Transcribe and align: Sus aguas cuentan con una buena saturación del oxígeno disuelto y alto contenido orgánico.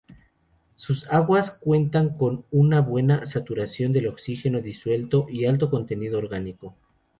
Sus 0.77 1.07
aguas 1.11 1.51
cuentan 1.51 2.17
con 2.17 2.43
una 2.49 2.81
buena 2.81 3.27
saturación 3.27 3.93
del 3.93 4.07
oxígeno 4.07 4.59
disuelto 4.59 5.27
y 5.29 5.45
alto 5.45 5.69
contenido 5.69 6.17
orgánico. 6.17 6.73